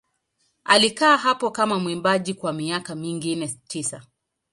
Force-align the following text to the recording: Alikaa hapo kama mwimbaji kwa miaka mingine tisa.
Alikaa 0.63 1.17
hapo 1.17 1.51
kama 1.51 1.79
mwimbaji 1.79 2.33
kwa 2.33 2.53
miaka 2.53 2.95
mingine 2.95 3.47
tisa. 3.47 4.03